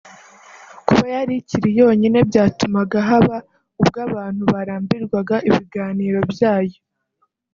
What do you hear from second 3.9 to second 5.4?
abantu barambirwa